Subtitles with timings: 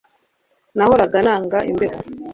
[0.75, 1.99] Nahoraga nanga imbeho